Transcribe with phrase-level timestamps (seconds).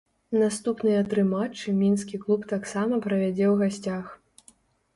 [0.43, 4.05] Наступныя тры матчы мінскі клуб таксама правядзе ў гасцях.